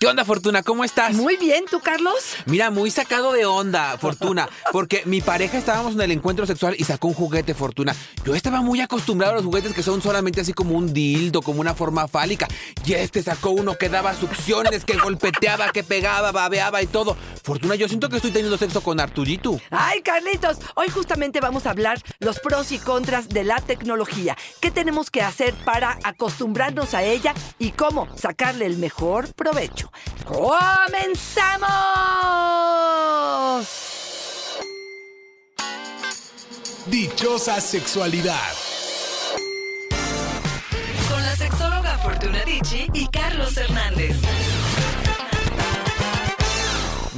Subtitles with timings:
[0.00, 0.62] ¿Qué onda, Fortuna?
[0.62, 1.12] ¿Cómo estás?
[1.16, 2.14] Muy bien, ¿tú, Carlos?
[2.46, 6.84] Mira, muy sacado de onda, Fortuna, porque mi pareja estábamos en el encuentro sexual y
[6.84, 7.96] sacó un juguete, Fortuna.
[8.24, 11.60] Yo estaba muy acostumbrado a los juguetes que son solamente así como un dildo, como
[11.60, 12.46] una forma fálica.
[12.84, 17.16] Y este sacó uno que daba succiones, que golpeteaba, que pegaba, babeaba y todo.
[17.48, 19.58] Fortuna, yo siento que estoy teniendo sexo con Arturito.
[19.70, 24.36] Ay, Carlitos, hoy justamente vamos a hablar los pros y contras de la tecnología.
[24.60, 29.90] ¿Qué tenemos que hacer para acostumbrarnos a ella y cómo sacarle el mejor provecho?
[30.26, 31.58] ¡Comenzamos!
[36.84, 38.52] Dichosa sexualidad.
[41.08, 44.18] Con la sexóloga Fortuna Dicci y Carlos Hernández.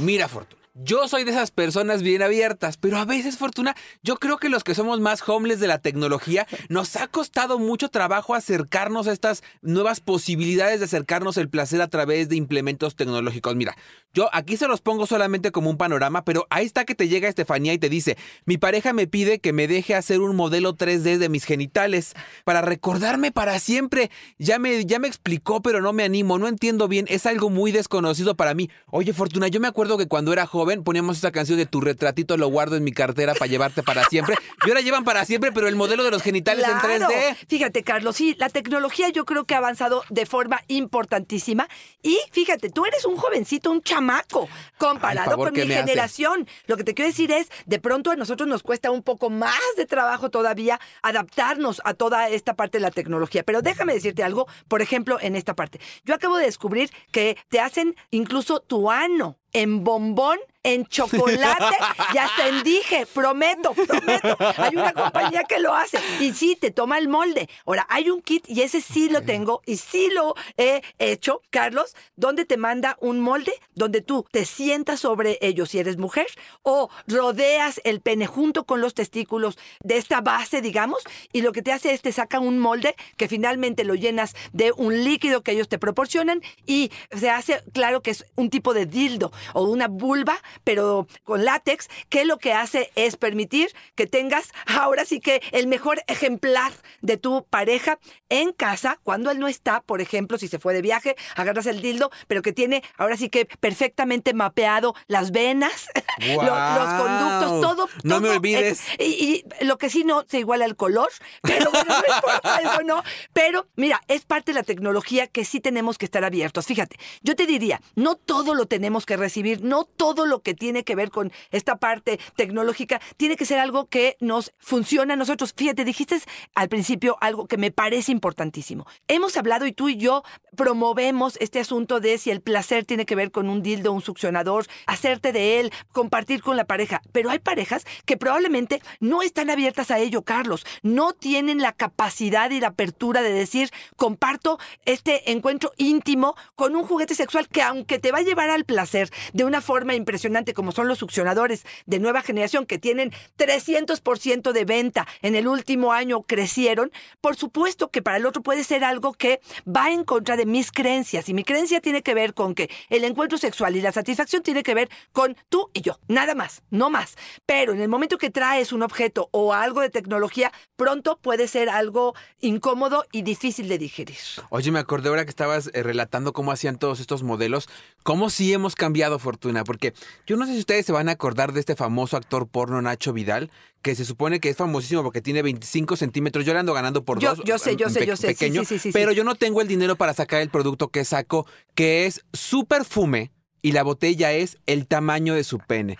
[0.01, 0.60] Mira, Fortuna.
[0.83, 4.63] Yo soy de esas personas bien abiertas, pero a veces, Fortuna, yo creo que los
[4.63, 9.43] que somos más homeless de la tecnología, nos ha costado mucho trabajo acercarnos a estas
[9.61, 13.55] nuevas posibilidades de acercarnos el placer a través de implementos tecnológicos.
[13.55, 13.77] Mira,
[14.13, 17.29] yo aquí se los pongo solamente como un panorama, pero ahí está que te llega
[17.29, 21.19] Estefanía y te dice, mi pareja me pide que me deje hacer un modelo 3D
[21.19, 24.09] de mis genitales para recordarme para siempre.
[24.39, 27.71] Ya me, ya me explicó, pero no me animo, no entiendo bien, es algo muy
[27.71, 28.69] desconocido para mí.
[28.87, 32.37] Oye, Fortuna, yo me acuerdo que cuando era joven, poníamos esa canción de tu retratito
[32.37, 34.35] lo guardo en mi cartera para llevarte para siempre.
[34.65, 37.35] Y ahora llevan para siempre, pero el modelo de los genitales en 3D.
[37.47, 41.67] Fíjate, Carlos, sí, la tecnología yo creo que ha avanzado de forma importantísima.
[42.01, 46.47] Y fíjate, tú eres un jovencito, un chamaco, comparado con mi generación.
[46.67, 49.59] Lo que te quiero decir es, de pronto a nosotros nos cuesta un poco más
[49.77, 53.43] de trabajo todavía adaptarnos a toda esta parte de la tecnología.
[53.43, 55.79] Pero déjame decirte algo, por ejemplo, en esta parte.
[56.05, 61.75] Yo acabo de descubrir que te hacen incluso tu ano en bombón en chocolate
[62.13, 64.37] y hasta en dije, prometo, prometo.
[64.57, 67.49] Hay una compañía que lo hace y sí, te toma el molde.
[67.65, 71.95] Ahora, hay un kit y ese sí lo tengo y sí lo he hecho, Carlos,
[72.15, 76.27] donde te manda un molde donde tú te sientas sobre ellos si eres mujer
[76.61, 81.01] o rodeas el pene junto con los testículos de esta base, digamos,
[81.33, 84.71] y lo que te hace es te saca un molde que finalmente lo llenas de
[84.71, 88.85] un líquido que ellos te proporcionan y se hace claro que es un tipo de
[88.85, 94.51] dildo o una vulva pero con látex, que lo que hace es permitir que tengas
[94.67, 96.71] ahora sí que el mejor ejemplar
[97.01, 97.97] de tu pareja
[98.29, 101.81] en casa cuando él no está, por ejemplo, si se fue de viaje, agarras el
[101.81, 105.87] dildo, pero que tiene ahora sí que perfectamente mapeado las venas,
[106.19, 107.89] los, conductos, todo.
[108.03, 108.83] No me olvides.
[108.99, 111.09] y, lo que sí no se iguala el color,
[111.41, 113.01] pero bueno, no importa eso, ¿no?
[113.31, 116.65] Pero mira, es parte de la tecnología que sí tenemos que estar abiertos.
[116.65, 120.83] Fíjate, yo te diría, no todo lo tenemos que recibir, no todo lo que tiene
[120.83, 125.53] que ver con esta parte tecnológica, tiene que ser algo que nos funciona a nosotros.
[125.55, 126.19] Fíjate, dijiste
[126.55, 128.85] al principio algo que me parece importantísimo.
[129.07, 130.23] Hemos hablado y tú y yo
[130.57, 134.65] promovemos este asunto de si el placer tiene que ver con un dildo, un succionador,
[134.87, 137.01] hacerte de él, compartir con la pareja.
[137.11, 140.65] Pero hay parejas que probablemente no están abiertas a ello, Carlos.
[140.81, 146.83] No tienen la capacidad y la apertura de decir, comparto este encuentro íntimo con un
[146.83, 150.71] juguete sexual que aunque te va a llevar al placer de una forma impresionante, como
[150.71, 156.21] son los succionadores de nueva generación que tienen 300% de venta en el último año,
[156.21, 160.45] crecieron, por supuesto que para el otro puede ser algo que va en contra de
[160.45, 161.29] mis creencias.
[161.29, 164.63] Y mi creencia tiene que ver con que el encuentro sexual y la satisfacción tiene
[164.63, 167.15] que ver con tú y yo, nada más, no más.
[167.45, 171.69] Pero en el momento que traes un objeto o algo de tecnología, pronto puede ser
[171.69, 174.17] algo incómodo y difícil de digerir.
[174.49, 177.67] Oye, me acordé ahora que estabas eh, relatando cómo hacían todos estos modelos,
[178.03, 179.93] cómo sí hemos cambiado, Fortuna, porque
[180.25, 183.13] yo no sé si ustedes se van a acordar de este famoso actor porno Nacho
[183.13, 183.51] Vidal,
[183.81, 186.45] que se supone que es famosísimo porque tiene 25 centímetros.
[186.45, 187.41] Yo le ando ganando por dos.
[187.45, 188.27] Yo sé, yo sé, yo sé.
[188.27, 191.45] Pequeño, sí, sí, pero yo no tengo el dinero para sacar el producto que saco,
[191.75, 193.31] que es su perfume
[193.61, 195.95] y la botella es el tamaño de su pene.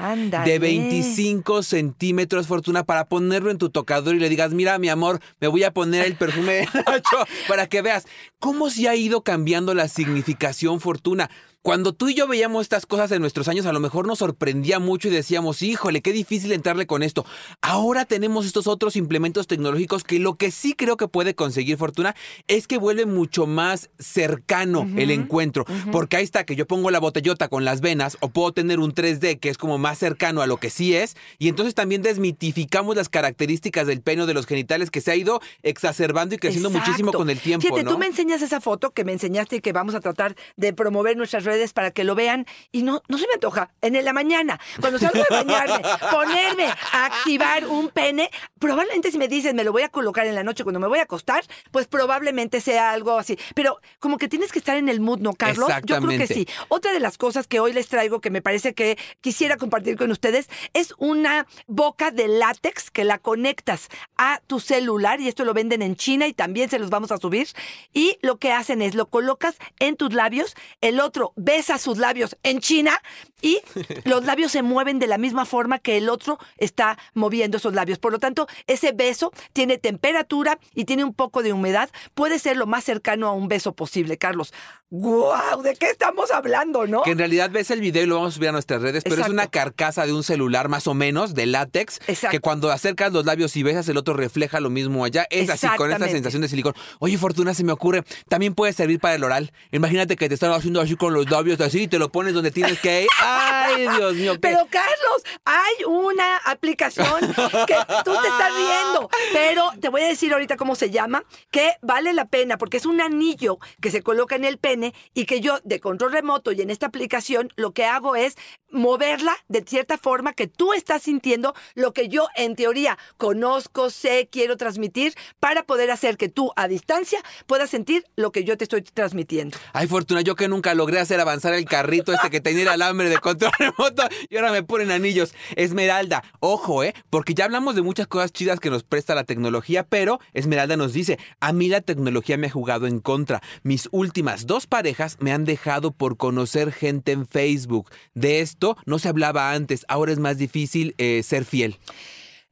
[0.45, 5.19] De 25 centímetros, Fortuna, para ponerlo en tu tocador y le digas, mira, mi amor,
[5.39, 8.05] me voy a poner el perfume de Nacho para que veas
[8.39, 11.29] cómo se ha ido cambiando la significación, Fortuna.
[11.61, 14.79] Cuando tú y yo veíamos estas cosas en nuestros años, a lo mejor nos sorprendía
[14.79, 17.23] mucho y decíamos, híjole, qué difícil entrarle con esto.
[17.61, 22.15] Ahora tenemos estos otros implementos tecnológicos que lo que sí creo que puede conseguir Fortuna
[22.47, 25.65] es que vuelve mucho más cercano el encuentro.
[25.91, 28.95] Porque ahí está, que yo pongo la botellota con las venas o puedo tener un
[28.95, 31.15] 3D que es como más cercano a lo que sí es.
[31.37, 35.41] Y entonces también desmitificamos las características del pene de los genitales que se ha ido
[35.61, 37.67] exacerbando y creciendo muchísimo con el tiempo.
[37.67, 40.73] Fíjate, tú me enseñas esa foto que me enseñaste y que vamos a tratar de
[40.73, 43.71] promover nuestras redes redes para que lo vean y no, no se me antoja.
[43.81, 45.81] En la mañana, cuando salgo de bañarme,
[46.11, 50.35] ponerme a activar un pene, probablemente si me dicen me lo voy a colocar en
[50.35, 53.37] la noche cuando me voy a acostar, pues probablemente sea algo así.
[53.55, 55.69] Pero como que tienes que estar en el mood, ¿no, Carlos?
[55.83, 56.47] Yo creo que sí.
[56.69, 60.11] Otra de las cosas que hoy les traigo que me parece que quisiera compartir con
[60.11, 65.53] ustedes es una boca de látex que la conectas a tu celular y esto lo
[65.53, 67.47] venden en China y también se los vamos a subir.
[67.93, 72.37] Y lo que hacen es lo colocas en tus labios, el otro besa sus labios
[72.43, 73.01] en China
[73.41, 73.59] y
[74.05, 77.99] los labios se mueven de la misma forma que el otro está moviendo esos labios.
[77.99, 81.89] Por lo tanto, ese beso tiene temperatura y tiene un poco de humedad.
[82.13, 84.53] Puede ser lo más cercano a un beso posible, Carlos.
[84.89, 85.61] ¡Guau!
[85.61, 87.03] ¿De qué estamos hablando, no?
[87.03, 89.21] Que en realidad ves el video y lo vamos a subir a nuestras redes, pero
[89.21, 91.99] es una carcasa de un celular más o menos de látex
[92.29, 95.27] que cuando acercas los labios y besas el otro refleja lo mismo allá.
[95.29, 96.73] Es así, con esta sensación de silicón.
[96.99, 99.53] Oye, Fortuna, se me ocurre, también puede servir para el oral.
[99.71, 102.51] Imagínate que te están haciendo así con los labios así y te lo pones donde
[102.51, 103.07] tienes que ir.
[103.21, 104.33] ¡Ay, Dios mío!
[104.39, 107.19] Pero, Carlos, hay una aplicación
[107.67, 107.75] que
[108.05, 109.09] tú te estás viendo.
[109.33, 112.85] Pero te voy a decir ahorita cómo se llama, que vale la pena porque es
[112.85, 116.61] un anillo que se coloca en el pene y que yo de control remoto y
[116.61, 118.35] en esta aplicación lo que hago es
[118.69, 124.29] moverla de cierta forma que tú estás sintiendo lo que yo en teoría conozco, sé,
[124.31, 128.65] quiero transmitir para poder hacer que tú a distancia puedas sentir lo que yo te
[128.65, 129.57] estoy transmitiendo.
[129.73, 133.09] Ay, Fortuna, yo que nunca logré hacer avanzar el carrito este que tenía el alambre
[133.09, 135.33] de control remoto y ahora me ponen anillos.
[135.55, 136.93] Esmeralda, ojo, ¿eh?
[137.09, 140.93] Porque ya hablamos de muchas cosas chidas que nos presta la tecnología, pero Esmeralda nos
[140.93, 143.41] dice, a mí la tecnología me ha jugado en contra.
[143.63, 147.89] Mis últimas dos parejas me han dejado por conocer gente en Facebook.
[148.13, 151.77] De esto no se hablaba antes, ahora es más difícil eh, ser fiel.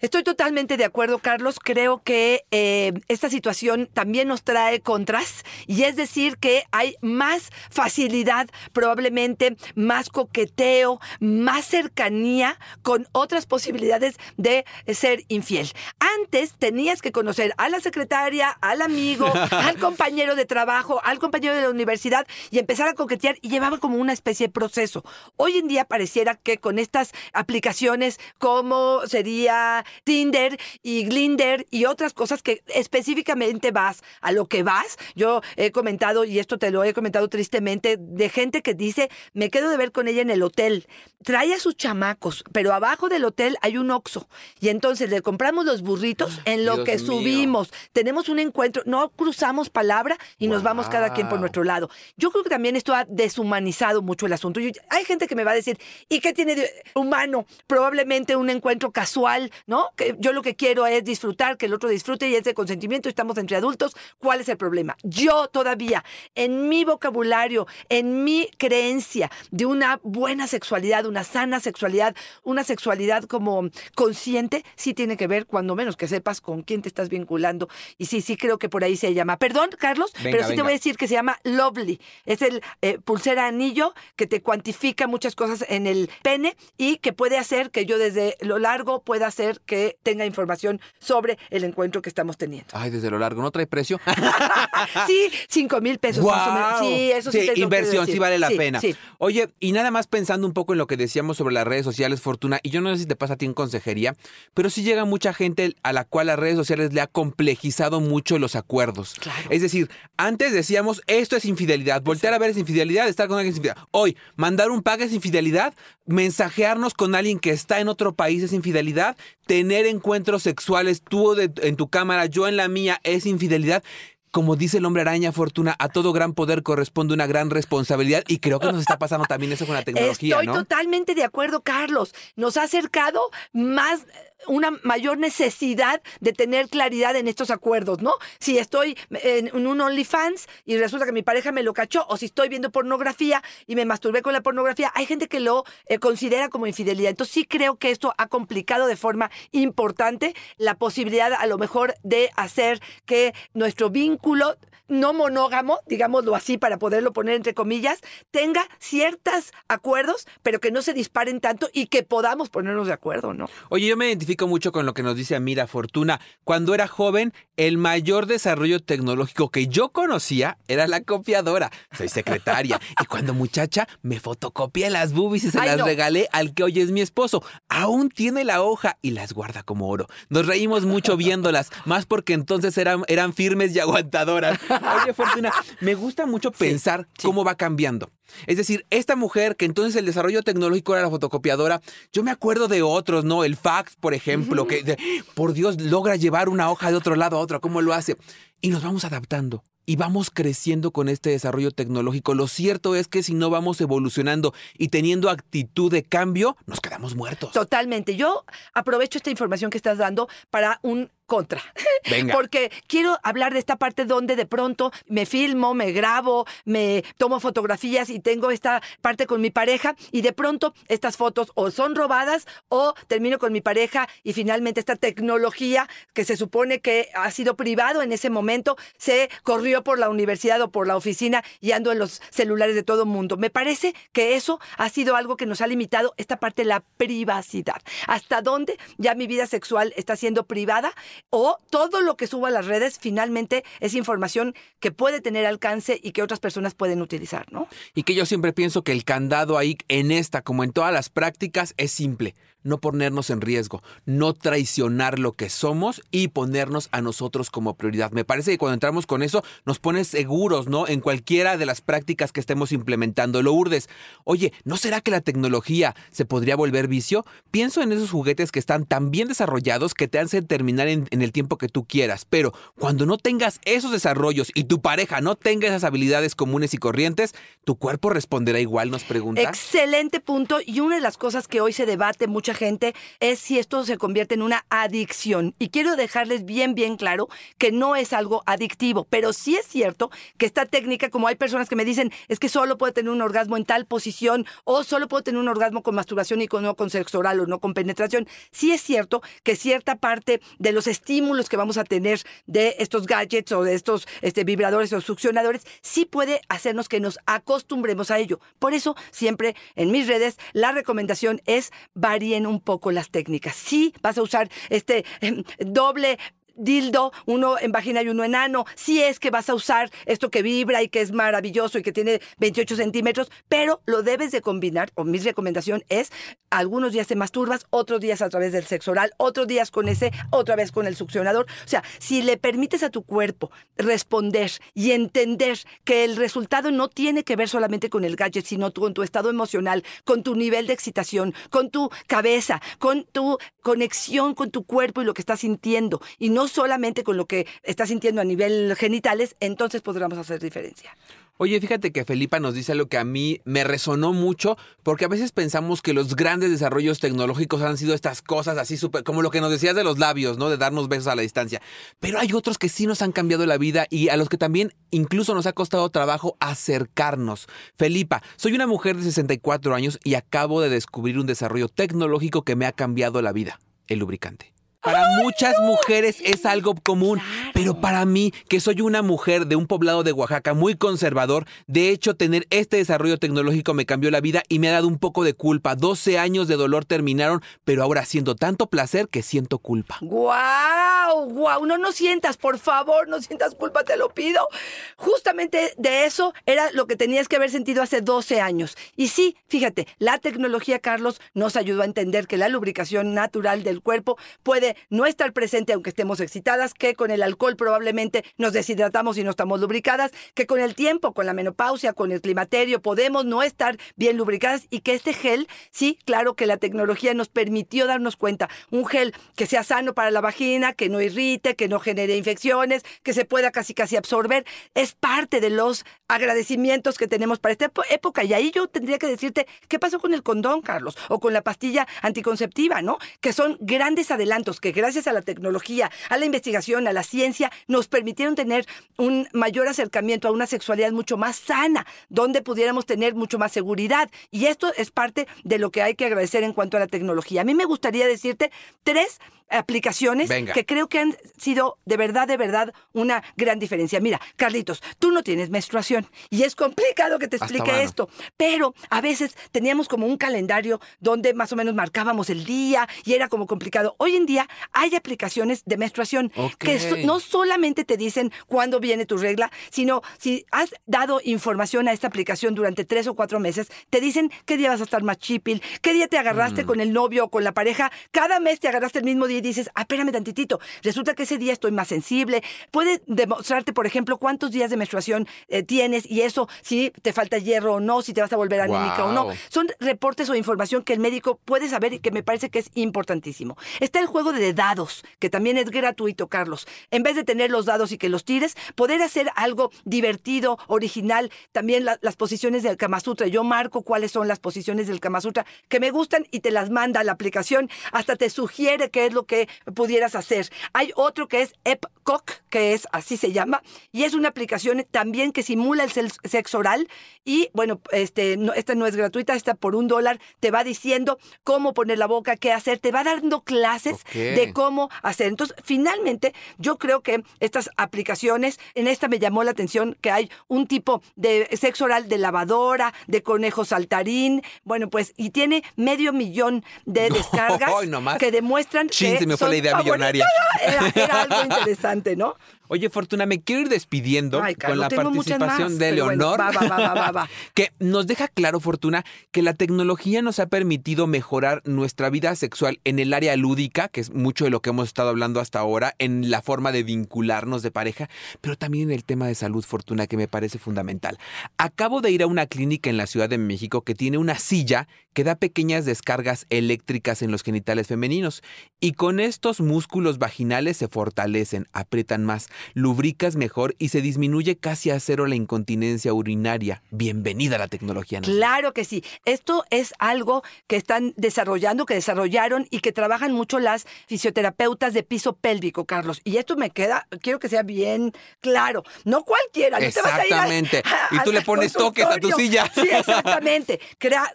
[0.02, 1.60] Estoy totalmente de acuerdo, Carlos.
[1.62, 7.50] Creo que eh, esta situación también nos trae contras y es decir que hay más
[7.70, 15.70] facilidad, probablemente más coqueteo, más cercanía con otras posibilidades de ser infiel.
[16.18, 21.56] Antes tenías que conocer a la secretaria, al amigo, al compañero de trabajo, al compañero
[21.56, 25.04] de la universidad y empezar a coquetear y llevaba como una especie de proceso.
[25.36, 32.14] Hoy en día pareciera que con estas aplicaciones como sería Tinder y Glinder y otras
[32.14, 34.98] cosas que específicamente vas a lo que vas.
[35.16, 39.50] Yo he comentado, y esto te lo he comentado tristemente, de gente que dice, me
[39.50, 40.88] quedo de ver con ella en el hotel.
[41.24, 44.28] Trae a sus chamacos, pero abajo del hotel hay un oxo.
[44.60, 47.72] Y entonces le compramos los burritos en lo que subimos.
[47.94, 51.90] Tenemos un encuentro, no cruzamos palabra y nos vamos cada quien por nuestro lado.
[52.18, 54.60] Yo creo que también esto ha deshumanizado mucho el asunto.
[54.90, 55.78] hay gente que me va a decir,
[56.08, 57.46] ¿y qué tiene de humano?
[57.68, 59.79] Probablemente un encuentro casual, ¿no?
[59.96, 63.10] Que yo lo que quiero es disfrutar, que el otro disfrute y es de consentimiento,
[63.10, 63.96] estamos entre adultos.
[64.18, 64.96] ¿Cuál es el problema?
[65.04, 66.04] Yo todavía,
[66.36, 73.24] en mi vocabulario, en mi creencia de una buena sexualidad, una sana sexualidad, una sexualidad
[73.24, 77.70] como consciente, sí tiene que ver, cuando menos que sepas con quién te estás vinculando.
[77.98, 79.38] Y sí, sí creo que por ahí se llama.
[79.38, 82.00] Perdón, Carlos, pero sí te voy a decir que se llama Lovely.
[82.26, 87.14] Es el eh, pulsera anillo que te cuantifica muchas cosas en el pene y que
[87.14, 92.02] puede hacer que yo desde lo largo pueda hacer que tenga información sobre el encuentro
[92.02, 92.70] que estamos teniendo.
[92.74, 94.02] Ay, desde lo largo, ¿no trae precio?
[95.08, 96.80] sí, cinco mil pesos más o menos.
[96.80, 97.52] Sí, eso sí.
[97.54, 98.82] sí inversión, sí vale la pena.
[99.20, 102.20] Oye, y nada más pensando un poco en lo que decíamos sobre las redes sociales,
[102.20, 104.16] Fortuna, y yo no sé si te pasa a ti en consejería,
[104.56, 108.40] pero sí llega mucha gente a la cual las redes sociales le ha complejizado mucho
[108.40, 109.14] los acuerdos.
[109.52, 109.88] Es decir,
[110.18, 113.88] antes decíamos, esto es infidelidad, voltear a ver es infidelidad, estar con alguien es infidelidad.
[113.92, 115.76] Hoy, mandar un pago es infidelidad,
[116.08, 119.16] mensajearnos con alguien que está en otro país es infidelidad,
[119.60, 123.84] tener encuentros sexuales, tú en tu cámara, yo en la mía, es infidelidad
[124.32, 128.38] como dice el hombre araña, Fortuna, a todo gran poder corresponde una gran responsabilidad y
[128.38, 132.14] creo que nos está pasando también eso con la tecnología, Estoy totalmente de acuerdo, Carlos.
[132.36, 134.06] Nos ha acercado más
[134.48, 138.14] una mayor necesidad de tener claridad en estos acuerdos, ¿no?
[138.40, 142.26] Si estoy en un OnlyFans y resulta que mi pareja me lo cachó, o si
[142.26, 146.50] estoy viendo pornografía y me masturbé con la pornografía, hay gente que lo eh, considera
[146.50, 147.10] como infidelidad.
[147.10, 151.96] Entonces sí creo que esto ha complicado de forma importante la posibilidad a lo mejor
[152.04, 154.58] de hacer que nuestro vínculo
[154.90, 160.82] no monógamo, digámoslo así para poderlo poner entre comillas, tenga ciertos acuerdos, pero que no
[160.82, 163.48] se disparen tanto y que podamos ponernos de acuerdo, ¿no?
[163.70, 166.20] Oye, yo me identifico mucho con lo que nos dice Amira Fortuna.
[166.44, 171.72] Cuando era joven, el mayor desarrollo tecnológico que yo conocía era la copiadora.
[171.98, 172.80] Soy secretaria.
[173.02, 176.92] y cuando muchacha, me fotocopié las boobies y se las regalé al que hoy es
[176.92, 177.42] mi esposo.
[177.70, 180.08] Aún tiene la hoja y las guarda como oro.
[180.30, 184.60] Nos reímos mucho viéndolas, más porque entonces eran, eran firmes y aguantadas computadoras.
[185.04, 188.12] Oye, Fortuna, me gusta mucho pensar cómo va cambiando.
[188.48, 191.82] Es decir, esta mujer que entonces el desarrollo tecnológico era la fotocopiadora,
[192.12, 193.44] yo me acuerdo de otros, ¿no?
[193.44, 194.98] El fax, por ejemplo, que
[195.34, 198.18] por Dios logra llevar una hoja de otro lado a otro, ¿cómo lo hace?
[198.62, 202.36] Y nos vamos adaptando y vamos creciendo con este desarrollo tecnológico.
[202.36, 207.16] Lo cierto es que si no vamos evolucionando y teniendo actitud de cambio, nos quedamos
[207.16, 207.54] muertos.
[207.54, 208.16] Totalmente.
[208.16, 211.62] Yo aprovecho esta información que estás dando para un contra.
[212.12, 212.34] Venga.
[212.34, 217.40] Porque quiero hablar de esta parte donde de pronto me filmo, me grabo, me tomo
[217.40, 221.96] fotografías y tengo esta parte con mi pareja y de pronto estas fotos o son
[221.96, 227.30] robadas o termino con mi pareja y finalmente esta tecnología que se supone que ha
[227.32, 231.72] sido privado en ese momento se corrió por la universidad o por la oficina y
[231.72, 233.38] ando en los celulares de todo mundo.
[233.38, 236.84] Me parece que eso ha sido algo que nos ha limitado esta parte de la
[236.98, 237.82] privacidad.
[238.08, 240.94] ¿Hasta dónde ya mi vida sexual está siendo privada?
[241.30, 246.00] o todo lo que subo a las redes finalmente es información que puede tener alcance
[246.02, 247.68] y que otras personas pueden utilizar, ¿no?
[247.94, 251.10] Y que yo siempre pienso que el candado ahí en esta, como en todas las
[251.10, 257.02] prácticas, es simple no ponernos en riesgo, no traicionar lo que somos y ponernos a
[257.02, 258.12] nosotros como prioridad.
[258.12, 260.88] Me parece que cuando entramos con eso nos pone seguros, ¿no?
[260.88, 263.42] En cualquiera de las prácticas que estemos implementando.
[263.42, 263.90] Lo urdes,
[264.24, 267.26] oye, ¿no será que la tecnología se podría volver vicio?
[267.52, 271.22] Pienso en esos juguetes que están tan bien desarrollados que te hacen terminar en, en
[271.22, 275.36] el tiempo que tú quieras, pero cuando no tengas esos desarrollos y tu pareja no
[275.36, 279.42] tenga esas habilidades comunes y corrientes, tu cuerpo responderá igual, nos pregunta.
[279.42, 283.60] Excelente punto y una de las cosas que hoy se debate mucho gente es si
[283.60, 285.56] esto se convierte en una adicción.
[285.60, 287.28] Y quiero dejarles bien, bien claro
[287.58, 291.70] que no es algo adictivo, pero sí es cierto que esta técnica, como hay personas
[291.70, 295.08] que me dicen, es que solo puedo tener un orgasmo en tal posición o solo
[295.08, 297.74] puedo tener un orgasmo con masturbación y con, no con sexo oral o no con
[297.74, 302.76] penetración, sí es cierto que cierta parte de los estímulos que vamos a tener de
[302.80, 308.12] estos gadgets o de estos este, vibradores o succionadores, sí puede hacernos que nos acostumbremos
[308.12, 308.40] a ello.
[308.60, 313.56] Por eso, siempre en mis redes, la recomendación es variar un poco las técnicas.
[313.56, 316.18] Sí, vas a usar este em, doble
[316.60, 320.42] dildo, uno en vagina y uno enano, si es que vas a usar esto que
[320.42, 324.92] vibra y que es maravilloso y que tiene 28 centímetros, pero lo debes de combinar,
[324.96, 326.12] o mi recomendación es,
[326.50, 330.12] algunos días te masturbas, otros días a través del sexo oral, otros días con ese,
[330.32, 331.46] otra vez con el succionador.
[331.66, 336.90] O sea, si le permites a tu cuerpo responder y entender que el resultado no
[336.90, 340.68] tiene que ver solamente con el gadget, sino con tu estado emocional, con tu nivel
[340.68, 345.42] de excitación, con tu cabeza, con tu conexión con tu cuerpo y lo que estás
[345.42, 350.40] sintiendo, y no solamente con lo que estás sintiendo a nivel genitales, entonces podremos hacer
[350.40, 350.96] diferencia.
[351.42, 355.08] Oye, fíjate que Felipa nos dice algo que a mí me resonó mucho, porque a
[355.08, 359.32] veces pensamos que los grandes desarrollos tecnológicos han sido estas cosas así súper, como lo
[359.32, 360.50] que nos decías de los labios, ¿no?
[360.50, 361.62] De darnos besos a la distancia.
[362.02, 364.74] Pero hay otros que sí nos han cambiado la vida y a los que también
[364.92, 367.48] incluso nos ha costado trabajo acercarnos.
[367.78, 372.58] Felipa, soy una mujer de 64 años y acabo de descubrir un desarrollo tecnológico que
[372.58, 374.59] me ha cambiado la vida, el lubricante.
[374.82, 377.20] Para muchas mujeres es algo común,
[377.54, 381.90] pero para mí, que soy una mujer de un poblado de Oaxaca muy conservador, de
[381.90, 385.26] hecho tener este desarrollo tecnológico me cambió la vida y me ha dado un poco
[385.26, 385.76] de culpa.
[385.76, 389.98] 12 años de dolor terminaron, pero ahora siento tanto placer que siento culpa.
[390.00, 391.26] ¡Guau!
[391.26, 391.66] ¡Guau!
[391.66, 394.48] No, no sientas, por favor, no sientas culpa, te lo pido.
[394.96, 398.78] Justamente de eso era lo que tenías que haber sentido hace 12 años.
[398.96, 403.82] Y sí, fíjate, la tecnología, Carlos, nos ayudó a entender que la lubricación natural del
[403.82, 409.18] cuerpo puede no estar presente aunque estemos excitadas, que con el alcohol probablemente nos deshidratamos
[409.18, 413.26] y no estamos lubricadas, que con el tiempo, con la menopausia, con el climaterio, podemos
[413.26, 417.88] no estar bien lubricadas y que este gel, sí, claro que la tecnología nos permitió
[417.88, 421.80] darnos cuenta, un gel que sea sano para la vagina, que no irrite, que no
[421.80, 427.40] genere infecciones, que se pueda casi casi absorber, es parte de los agradecimientos que tenemos
[427.40, 428.24] para esta época.
[428.24, 430.98] Y ahí yo tendría que decirte, ¿qué pasó con el condón, Carlos?
[431.10, 432.98] O con la pastilla anticonceptiva, ¿no?
[433.22, 437.52] Que son grandes adelantos que gracias a la tecnología, a la investigación, a la ciencia,
[437.68, 438.66] nos permitieron tener
[438.98, 444.10] un mayor acercamiento a una sexualidad mucho más sana, donde pudiéramos tener mucho más seguridad.
[444.32, 447.42] Y esto es parte de lo que hay que agradecer en cuanto a la tecnología.
[447.42, 448.52] A mí me gustaría decirte
[448.84, 454.00] tres aplicaciones que creo que han sido de verdad, de verdad una gran diferencia.
[454.00, 459.02] Mira, Carlitos, tú no tienes menstruación y es complicado que te explique esto, pero a
[459.02, 463.48] veces teníamos como un calendario donde más o menos marcábamos el día y era como
[463.48, 463.96] complicado.
[463.98, 469.18] Hoy en día hay aplicaciones de menstruación que no solamente te dicen cuándo viene tu
[469.18, 474.02] regla, sino si has dado información a esta aplicación durante tres o cuatro meses, te
[474.02, 476.68] dicen qué día vas a estar más chipil, qué día te agarraste mm.
[476.68, 477.92] con el novio o con la pareja.
[478.12, 481.38] Cada mes te agarraste el mismo día y dices, ah, espérame tantitito, resulta que ese
[481.38, 482.44] día estoy más sensible.
[482.72, 487.38] Puede demostrarte, por ejemplo, cuántos días de menstruación eh, tienes y eso, si te falta
[487.38, 489.30] hierro o no, si te vas a volver anémica o no.
[489.50, 492.70] Son reportes o información que el médico puede saber y que me parece que es
[492.76, 493.58] importantísimo.
[493.80, 496.68] Está el juego de dados, que también es gratuito, Carlos.
[496.92, 501.32] En vez de tener los dados y que los tires, poder hacer algo divertido, original.
[501.52, 503.28] También las posiciones del Kama Sutra.
[503.28, 506.70] Yo marco cuáles son las posiciones del Kama Sutra que me gustan y te las
[506.70, 507.70] manda la aplicación.
[507.92, 510.50] Hasta te sugiere qué es lo que pudieras hacer.
[510.74, 515.32] Hay otro que es EPCOC, que es así se llama, y es una aplicación también
[515.32, 516.88] que simula el sexo oral.
[517.26, 521.20] Y bueno, este, no, esta no es gratuita, esta por un dólar te va diciendo
[521.44, 524.04] cómo poner la boca, qué hacer, te va dando clases
[524.36, 525.28] de cómo hacer.
[525.28, 530.32] Entonces, finalmente, yo creo que estas aplicaciones, en esta me llamó la atención que hay
[530.48, 536.14] un tipo de sexo oral de lavadora, de conejo saltarín, bueno, pues, y tiene medio
[536.14, 537.72] millón de descargas
[538.20, 540.28] que demuestran que se me fue la idea millonaria.
[540.96, 542.36] era algo interesante, ¿no?
[542.72, 546.40] Oye, Fortuna, me quiero ir despidiendo con la participación de Leonor,
[547.56, 552.80] que nos deja claro, Fortuna, que la tecnología nos ha permitido mejorar nuestra vida sexual
[552.84, 555.96] en el área lúdica, que es mucho de lo que hemos estado hablando hasta ahora,
[555.98, 558.08] en la forma de vincularnos de pareja,
[558.40, 561.18] pero también en el tema de salud, Fortuna, que me parece fundamental.
[561.58, 564.88] Acabo de ir a una clínica en la Ciudad de México que tiene una silla
[565.14, 568.44] que da pequeñas descargas eléctricas en los genitales femeninos
[568.80, 574.90] y con estos músculos vaginales se fortalecen, aprietan más lubricas mejor y se disminuye casi
[574.90, 576.82] a cero la incontinencia urinaria.
[576.92, 578.22] Bienvenida a la tecnología.
[578.22, 579.04] Claro que sí.
[579.26, 585.04] Esto es algo que están desarrollando, que desarrollaron y que trabajan mucho las fisioterapeutas de
[585.04, 586.22] piso pélvico, Carlos.
[586.24, 588.84] Y esto me queda, quiero que sea bien claro.
[589.04, 589.78] No cualquiera.
[589.80, 590.84] Exactamente.
[591.12, 592.72] y tú le pones toques a tu silla.
[592.74, 593.80] Sí, exactamente.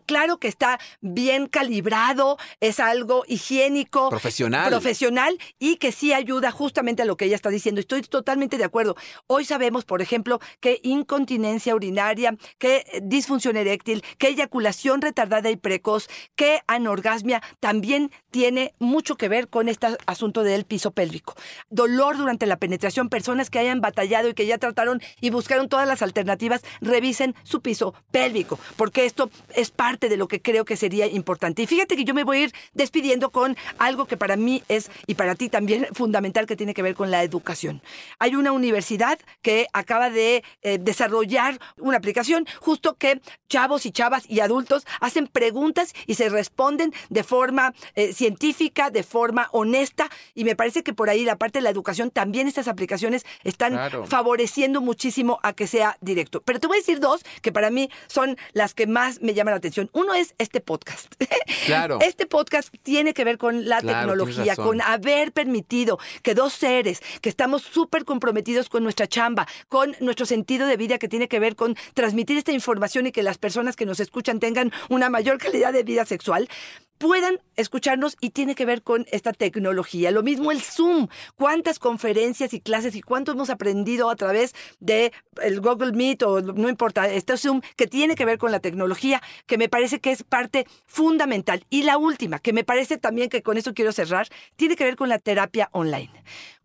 [0.06, 4.10] claro que está bien calibrado, es algo higiénico.
[4.10, 4.68] Profesional.
[4.68, 7.80] Profesional y que sí ayuda justamente a lo que ella está diciendo.
[7.80, 8.94] Estoy totalmente de acuerdo.
[9.26, 16.06] Hoy sabemos, por ejemplo, que incontinencia urinaria, que disfunción eréctil, que eyaculación retardada y precoz,
[16.36, 21.34] que anorgasmia también tiene mucho que ver con este asunto del piso pélvico.
[21.70, 25.88] Dolor durante la penetración, personas que hayan batallado y que ya trataron y buscaron todas
[25.88, 30.76] las alternativas, revisen su piso pélvico, porque esto es parte de lo que creo que
[30.76, 31.62] sería importante.
[31.62, 34.88] Y fíjate que yo me voy a ir despidiendo con algo que para mí es
[35.08, 37.82] y para ti también fundamental que tiene que ver con la educación.
[38.18, 44.24] Hay una universidad que acaba de eh, desarrollar una aplicación justo que chavos y chavas
[44.28, 50.44] y adultos hacen preguntas y se responden de forma eh, científica, de forma honesta y
[50.44, 54.80] me parece que por ahí la parte de la educación también estas aplicaciones están favoreciendo
[54.80, 56.42] muchísimo a que sea directo.
[56.42, 59.52] Pero te voy a decir dos que para mí son las que más me llaman
[59.52, 59.90] la atención.
[59.92, 61.14] Uno es este podcast.
[61.66, 61.98] Claro.
[62.02, 67.28] Este podcast tiene que ver con la tecnología, con haber permitido que dos seres que
[67.28, 71.54] estamos súper comprometidos con nuestra chamba, con nuestro sentido de vida que tiene que ver
[71.54, 75.72] con transmitir esta información y que las personas que nos escuchan tengan una mayor calidad
[75.72, 76.48] de vida sexual,
[76.98, 80.10] puedan escucharnos y tiene que ver con esta tecnología.
[80.10, 85.12] Lo mismo el Zoom, cuántas conferencias y clases y cuánto hemos aprendido a través de
[85.42, 89.22] el Google Meet o no importa, este Zoom que tiene que ver con la tecnología,
[89.46, 91.64] que me parece que es parte fundamental.
[91.70, 94.96] Y la última, que me parece también que con eso quiero cerrar, tiene que ver
[94.96, 96.10] con la terapia online.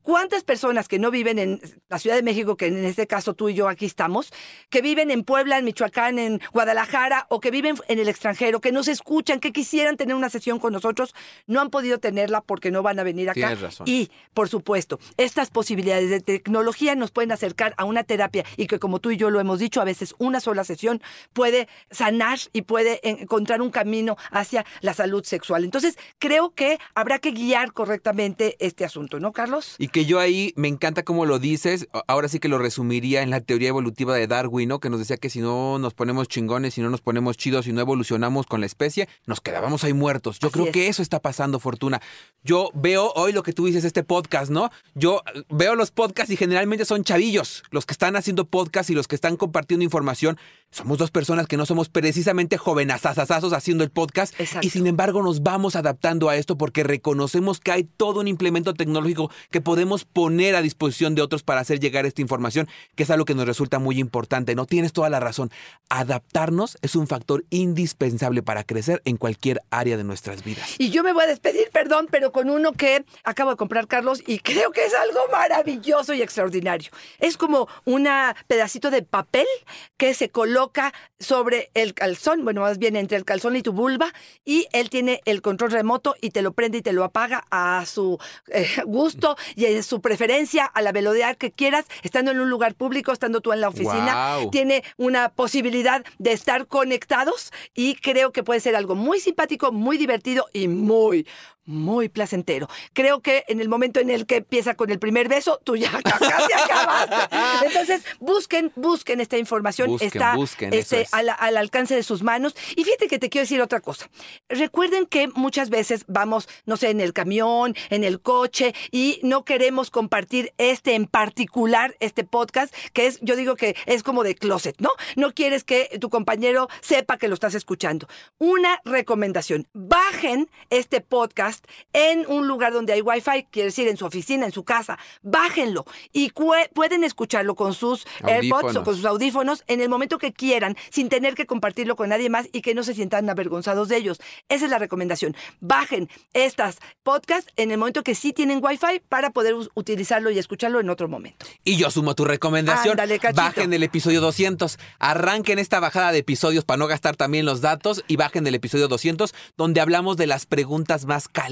[0.02, 3.50] ¿Cuántas personas que no viven en la Ciudad de México, que en este caso tú
[3.50, 4.32] y yo aquí estamos,
[4.70, 8.72] que viven en Puebla, en Michoacán, en Guadalajara o que viven en el extranjero, que
[8.72, 11.14] nos escuchan, que quisieran tener una sesión con nosotros,
[11.48, 13.56] no han podido tenerla porque no van a venir acá?
[13.56, 13.88] razón.
[13.88, 18.80] Y, por supuesto, estas posibilidades de tecnología nos pueden acercar a una terapia y que,
[18.80, 21.02] como tú y yo lo hemos dicho, a veces una sola sesión
[21.34, 25.64] puede sanar y puede encontrar un camino hacia la salud sexual.
[25.64, 29.76] Entonces, creo que habrá que guiar correctamente este asunto, ¿no, Carlos?
[29.90, 31.88] Que yo ahí me encanta cómo lo dices.
[32.08, 34.80] Ahora sí que lo resumiría en la teoría evolutiva de Darwin, ¿no?
[34.80, 37.74] Que nos decía que si no nos ponemos chingones, si no nos ponemos chidos, si
[37.74, 40.40] no evolucionamos con la especie, nos quedábamos ahí muertos.
[40.40, 42.02] Yo creo que eso está pasando, Fortuna.
[42.44, 44.70] Yo veo hoy lo que tú dices, este podcast, ¿no?
[44.96, 49.08] Yo veo los podcasts y generalmente son chavillos los que están haciendo podcast y los
[49.08, 50.38] que están compartiendo información.
[50.72, 55.42] Somos dos personas que no somos precisamente jovenazazazazos haciendo el podcast y sin embargo nos
[55.42, 60.04] vamos adaptando a esto porque reconocemos que hay todo un implemento tecnológico que podemos podemos
[60.04, 63.46] poner a disposición de otros para hacer llegar esta información, que es algo que nos
[63.46, 64.54] resulta muy importante.
[64.54, 65.52] No tienes toda la razón.
[65.88, 70.76] Adaptarnos es un factor indispensable para crecer en cualquier área de nuestras vidas.
[70.80, 74.22] Y yo me voy a despedir, perdón, pero con uno que acabo de comprar, Carlos,
[74.28, 76.92] y creo que es algo maravilloso y extraordinario.
[77.20, 78.06] Es como un
[78.48, 79.48] pedacito de papel
[79.96, 84.14] que se coloca sobre el calzón, bueno, más bien entre el calzón y tu vulva,
[84.44, 87.86] y él tiene el control remoto y te lo prende y te lo apaga a
[87.86, 88.18] su
[88.50, 89.38] eh, gusto
[89.84, 93.62] su preferencia, a la velocidad que quieras, estando en un lugar público, estando tú en
[93.62, 94.38] la oficina.
[94.52, 99.98] Tiene una posibilidad de estar conectados y creo que puede ser algo muy simpático, muy
[99.98, 101.28] divertido y muy,
[101.70, 102.68] muy placentero.
[102.94, 105.92] Creo que en el momento en el que empieza con el primer beso, tú ya
[106.04, 107.36] casi acabaste.
[107.66, 109.98] Entonces, busquen, busquen esta información.
[110.02, 110.36] Está
[110.72, 112.56] este, al, al, alcance de sus manos.
[112.76, 114.10] Y fíjate que te quiero decir otra cosa.
[114.50, 119.46] Recuerden que muchas veces vamos, no sé, en el camión, en el coche, y no
[119.46, 124.36] queremos compartir este en particular, este podcast, que es, yo digo que es como de
[124.36, 124.90] closet, ¿no?
[125.16, 128.08] No quieres que tu compañero sepa que lo estás escuchando.
[128.40, 131.59] Una recomendación, bajen este podcast
[131.94, 135.86] en un lugar donde hay wifi, quiere decir en su oficina, en su casa, bájenlo
[136.12, 136.32] y
[136.74, 141.10] pueden escucharlo con sus AirPods o con sus audífonos en el momento que quieran, sin
[141.10, 144.20] tener que compartirlo con nadie más y que no se sientan avergonzados de ellos.
[144.48, 145.36] Esa es la recomendación.
[145.60, 150.80] Bajen estas podcasts en el momento que sí tienen wifi para poder utilizarlo y escucharlo
[150.80, 151.46] en otro momento.
[151.64, 152.98] Y yo sumo tu recomendación.
[153.36, 154.78] bajen el episodio 200.
[155.00, 158.88] Arranquen esta bajada de episodios para no gastar también los datos y bajen el episodio
[158.88, 161.49] 200 donde hablamos de las preguntas más calientes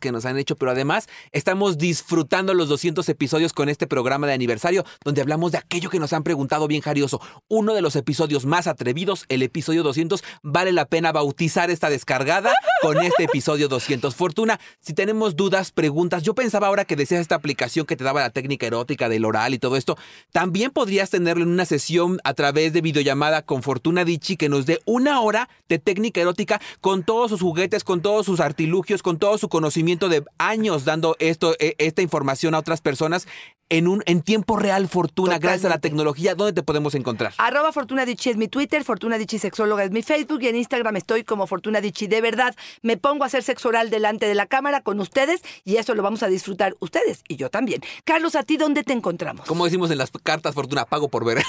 [0.00, 4.34] que nos han hecho, pero además estamos disfrutando los 200 episodios con este programa de
[4.34, 7.20] aniversario donde hablamos de aquello que nos han preguntado bien jarioso.
[7.48, 12.52] Uno de los episodios más atrevidos, el episodio 200, vale la pena bautizar esta descargada
[12.82, 14.14] con este episodio 200.
[14.14, 18.20] Fortuna, si tenemos dudas, preguntas, yo pensaba ahora que decías esta aplicación que te daba
[18.20, 19.96] la técnica erótica del oral y todo esto,
[20.32, 24.66] también podrías tenerlo en una sesión a través de videollamada con Fortuna Dichi que nos
[24.66, 29.18] dé una hora de técnica erótica con todos sus juguetes, con todos sus artilugios, con
[29.18, 33.26] todo su conocimiento de años dando esto, e, esta información a otras personas
[33.70, 36.34] en un en tiempo real, Fortuna, gracias a la tecnología.
[36.34, 37.34] ¿Dónde te podemos encontrar?
[37.38, 40.96] Arroba Fortuna Dichi es mi Twitter, Fortuna Dichi Sexóloga es mi Facebook y en Instagram
[40.96, 42.06] estoy como Fortuna Dichi.
[42.06, 45.76] De verdad, me pongo a hacer sexo oral delante de la cámara con ustedes y
[45.76, 47.82] eso lo vamos a disfrutar ustedes y yo también.
[48.04, 49.46] Carlos, ¿a ti dónde te encontramos?
[49.46, 51.42] Como decimos en las cartas, Fortuna, pago por ver.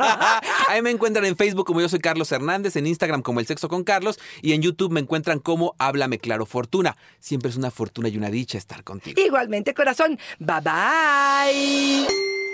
[0.68, 3.68] Ahí me encuentran en Facebook como yo soy Carlos Hernández, en Instagram como El Sexo
[3.68, 6.96] con Carlos y en YouTube me encuentran como Háblame Claro Fortuna.
[7.18, 9.20] Siempre es una fortuna y una dicha estar contigo.
[9.20, 10.18] Igualmente, corazón.
[10.38, 11.55] Bye bye.
[11.56, 12.45] イ。